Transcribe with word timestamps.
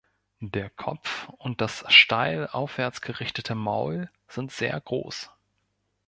Der 0.47 0.71
Kopf 0.71 1.29
und 1.37 1.61
das 1.61 1.83
steil 1.93 2.47
aufwärts 2.51 3.01
gerichtete 3.01 3.53
Maul 3.53 4.09
sind 4.27 4.51
sehr 4.51 4.81
groß. 4.81 5.29